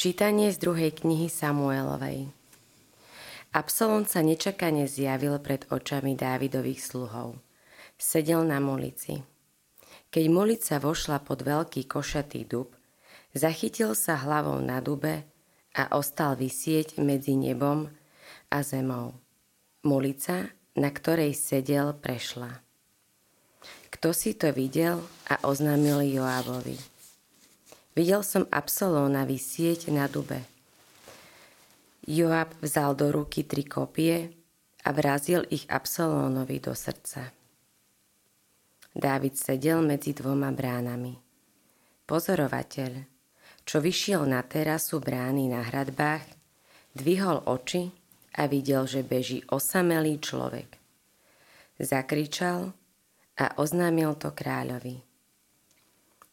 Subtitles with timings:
[0.00, 2.32] Čítanie z druhej knihy Samuelovej.
[3.52, 7.36] Absalom sa nečakane zjavil pred očami Dávidových sluhov.
[8.00, 9.20] Sedel na mulici.
[10.08, 12.72] Keď mulica vošla pod veľký košatý dub,
[13.36, 15.20] zachytil sa hlavou na dube
[15.76, 17.92] a ostal vysieť medzi nebom
[18.48, 19.20] a zemou.
[19.84, 20.48] Mulica,
[20.80, 22.64] na ktorej sedel, prešla.
[23.92, 26.99] Kto si to videl a oznámil Joábovi.
[28.00, 30.40] Videl som Absalóna vysieť na dube.
[32.08, 34.32] Joab vzal do ruky tri kopie
[34.80, 37.28] a vrazil ich Absalónovi do srdca.
[38.96, 41.12] Dávid sedel medzi dvoma bránami.
[42.08, 43.04] Pozorovateľ,
[43.68, 46.24] čo vyšiel na terasu brány na hradbách,
[46.96, 47.92] dvihol oči
[48.40, 50.72] a videl, že beží osamelý človek.
[51.76, 52.72] Zakričal
[53.36, 55.04] a oznámil to kráľovi.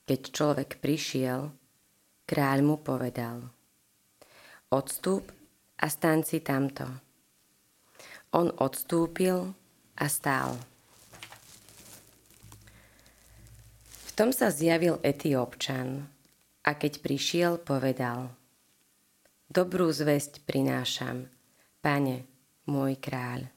[0.07, 1.51] Keď človek prišiel,
[2.27, 3.47] kráľ mu povedal
[4.67, 5.31] Odstúp
[5.79, 6.83] a staň si tamto.
[8.35, 9.55] On odstúpil
[9.95, 10.59] a stál.
[13.87, 16.03] V tom sa zjavil Etiópčan
[16.67, 18.35] a keď prišiel, povedal
[19.47, 21.31] Dobrú zväzť prinášam,
[21.79, 22.27] pane,
[22.67, 23.47] môj kráľ.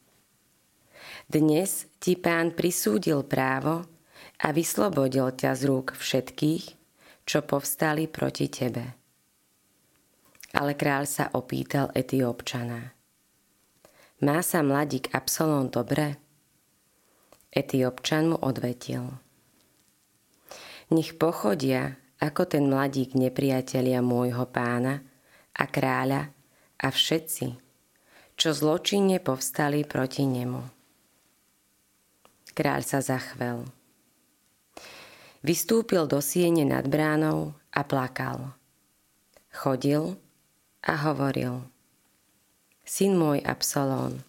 [1.26, 3.82] Dnes ti pán prisúdil právo,
[4.40, 6.79] a vyslobodil ťa z rúk všetkých,
[7.30, 8.82] čo povstali proti tebe.
[10.50, 12.90] Ale kráľ sa opýtal Etiópčana.
[14.26, 16.18] Má sa mladík Absalón dobre?
[17.54, 19.14] Etiópčan mu odvetil.
[20.90, 24.98] Nech pochodia ako ten mladík nepriatelia môjho pána
[25.54, 26.34] a kráľa
[26.82, 27.46] a všetci,
[28.34, 30.66] čo zločinne povstali proti nemu.
[32.58, 33.79] Kráľ sa zachvel.
[35.40, 38.52] Vystúpil do siene nad bránou a plakal.
[39.48, 40.20] Chodil
[40.84, 41.64] a hovoril.
[42.84, 44.20] Syn môj Absalón,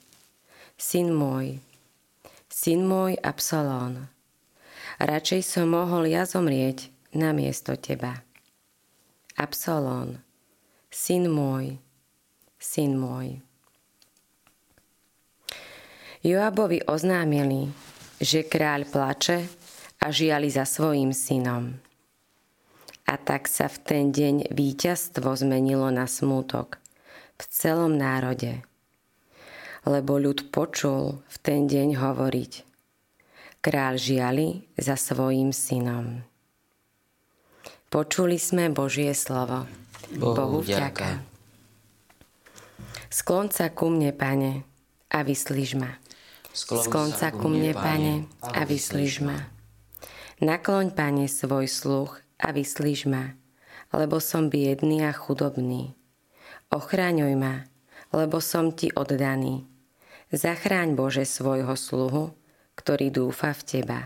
[0.79, 1.59] syn môj,
[2.47, 4.07] syn môj Absalón,
[5.01, 8.23] radšej som mohol ja zomrieť na miesto teba.
[9.35, 10.21] Absalón,
[10.87, 11.75] syn môj,
[12.55, 13.41] syn môj.
[16.21, 17.73] Joabovi oznámili,
[18.21, 19.60] že kráľ plače
[20.01, 21.77] a žiali za svojim synom.
[23.05, 26.81] A tak sa v ten deň víťazstvo zmenilo na smútok
[27.37, 28.65] v celom národe.
[29.85, 32.71] Lebo ľud počul v ten deň hovoriť
[33.61, 36.25] Král žiali za svojim synom.
[37.93, 39.69] Počuli sme Božie slovo.
[40.17, 41.21] Bohu, Bohu vďaka.
[43.13, 44.65] Sklon sa ku mne, pane,
[45.13, 45.93] a vyslíž ma.
[46.57, 49.45] Sklon sa ku mne, pane, a vyslíž ma.
[50.41, 53.37] Nakloň, Pane, svoj sluch a vyslíš ma,
[53.93, 55.93] lebo som biedný a chudobný.
[56.73, 57.69] Ochráňuj ma,
[58.09, 59.69] lebo som Ti oddaný.
[60.33, 62.33] Zachráň, Bože, svojho sluhu,
[62.73, 64.01] ktorý dúfa v Teba.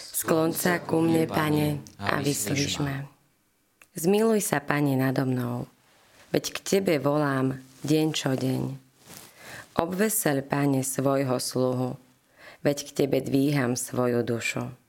[0.00, 3.04] Sklon sa ku mne, Pane, a vyslíš ma.
[4.00, 5.68] Zmiluj sa, Pane, nado mnou,
[6.32, 8.62] veď k Tebe volám deň čo deň.
[9.76, 12.00] Obvesel, Pane, svojho sluhu,
[12.64, 14.87] veď k Tebe dvíham svoju dušu.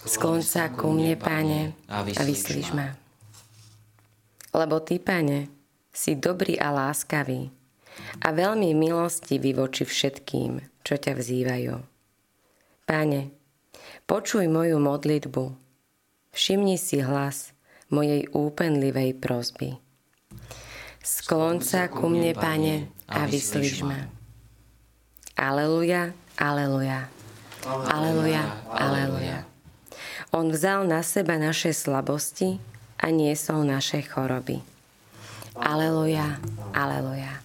[0.00, 2.96] Skloň sa ku mne, Pane, a vyslíš ma.
[4.56, 5.52] Lebo Ty, Pane,
[5.92, 7.52] si dobrý a láskavý
[8.24, 11.76] a veľmi milostivý voči všetkým, čo ťa vzývajú.
[12.88, 13.20] Pane,
[14.08, 15.44] počuj moju modlitbu,
[16.32, 17.52] všimni si hlas
[17.92, 19.76] mojej úpenlivej prozby.
[21.04, 24.08] Skloň sa ku mne, Pane, a vyslíš ma.
[25.36, 27.04] Aleluja, aleluja.
[27.68, 29.49] Aleluja, aleluja.
[30.30, 32.62] On vzal na seba naše slabosti
[33.02, 34.62] a niesol naše choroby.
[35.58, 36.38] Aleluja,
[36.70, 37.42] aleluja.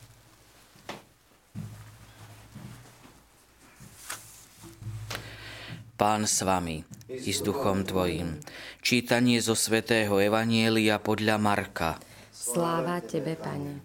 [5.97, 8.37] Pán s vami i s duchom tvojim.
[8.85, 11.97] Čítanie zo svätého Evanielia podľa Marka.
[12.29, 13.81] Sláva Tebe, Pane.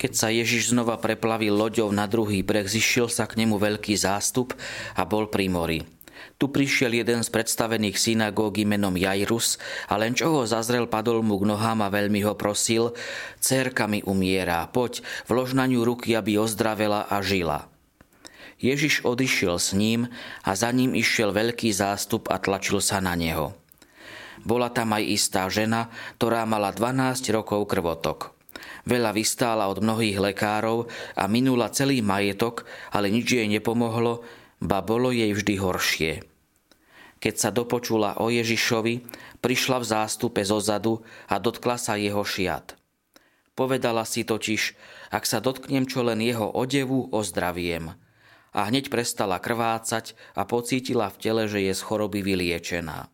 [0.00, 4.56] Keď sa Ježiš znova preplavil loďou na druhý breh, zišiel sa k nemu veľký zástup
[4.96, 6.01] a bol pri mori.
[6.38, 11.38] Tu prišiel jeden z predstavených synagógy menom Jairus a len čo ho zazrel, padol mu
[11.38, 12.94] k nohám a veľmi ho prosil,
[13.38, 17.70] cerka mi umiera, poď, vlož na ňu ruky, aby ozdravela a žila.
[18.62, 20.06] Ježiš odišiel s ním
[20.46, 23.58] a za ním išiel veľký zástup a tlačil sa na neho.
[24.42, 28.34] Bola tam aj istá žena, ktorá mala 12 rokov krvotok.
[28.82, 34.26] Veľa vystála od mnohých lekárov a minula celý majetok, ale nič jej nepomohlo,
[34.62, 36.12] ba bolo jej vždy horšie.
[37.18, 39.02] Keď sa dopočula o Ježišovi,
[39.42, 42.78] prišla v zástupe zozadu a dotkla sa jeho šiat.
[43.58, 44.74] Povedala si totiž,
[45.12, 47.94] ak sa dotknem čo len jeho odevu, ozdraviem.
[48.52, 53.06] A hneď prestala krvácať a pocítila v tele, že je z choroby vyliečená.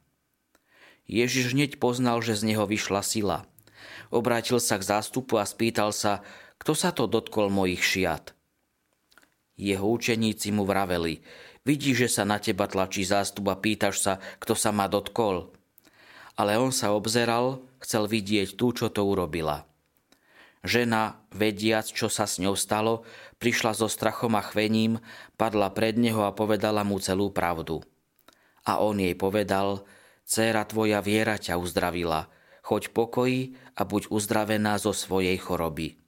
[1.09, 3.39] Ježiš hneď poznal, že z neho vyšla sila.
[4.13, 6.21] Obrátil sa k zástupu a spýtal sa,
[6.61, 8.38] kto sa to dotkol mojich šiat.
[9.59, 11.21] Jeho učeníci mu vraveli,
[11.69, 15.53] Vidíš, že sa na teba tlačí zástup a pýtaš sa, kto sa ma dotkol.
[16.33, 19.69] Ale on sa obzeral, chcel vidieť tú, čo to urobila.
[20.65, 23.05] Žena, vediac, čo sa s ňou stalo,
[23.37, 24.97] prišla so strachom a chvením,
[25.37, 27.85] padla pred neho a povedala mu celú pravdu.
[28.65, 29.85] A on jej povedal,
[30.25, 32.33] Céra tvoja viera ťa uzdravila,
[32.65, 36.01] choď pokoji a buď uzdravená zo svojej choroby.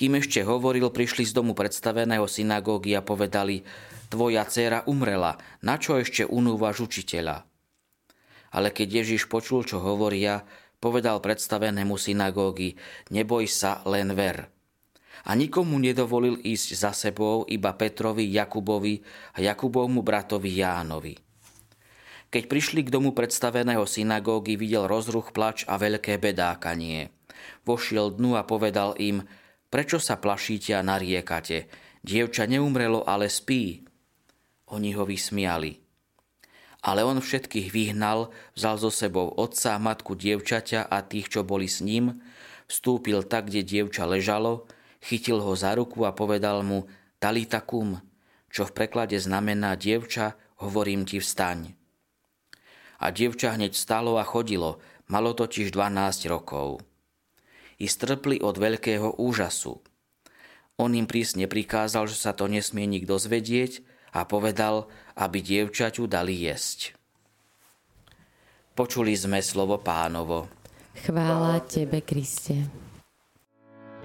[0.00, 3.60] Kým ešte hovoril, prišli z domu predstaveného synagógy a povedali,
[4.08, 7.44] tvoja dcéra umrela, na čo ešte unúvaš učiteľa?
[8.48, 10.48] Ale keď Ježiš počul, čo hovoria,
[10.80, 12.80] povedal predstavenému synagógy,
[13.12, 14.48] neboj sa, len ver.
[15.28, 19.04] A nikomu nedovolil ísť za sebou, iba Petrovi, Jakubovi
[19.36, 21.12] a Jakubovmu bratovi Jánovi.
[22.32, 27.12] Keď prišli k domu predstaveného synagógy, videl rozruch, plač a veľké bedákanie.
[27.68, 29.28] Vošiel dnu a povedal im,
[29.70, 31.70] prečo sa plašíte a nariekate?
[32.02, 33.86] Dievča neumrelo, ale spí.
[34.74, 35.78] Oni ho vysmiali.
[36.80, 41.84] Ale on všetkých vyhnal, vzal so sebou otca, matku dievčaťa a tých, čo boli s
[41.84, 42.24] ním,
[42.72, 44.64] vstúpil tak, kde dievča ležalo,
[45.04, 46.88] chytil ho za ruku a povedal mu
[47.20, 48.00] Talita kum,
[48.48, 51.76] čo v preklade znamená dievča, hovorím ti vstaň.
[53.00, 54.80] A dievča hneď stalo a chodilo,
[55.12, 56.89] malo totiž 12 rokov.
[57.80, 59.80] I strpli od veľkého úžasu.
[60.76, 63.80] On im prísne prikázal, že sa to nesmie nikto zvedieť
[64.12, 66.92] a povedal, aby dievčaťu dali jesť.
[68.76, 70.48] Počuli sme slovo pánovo.
[71.04, 72.89] Chvála Tebe, Kriste.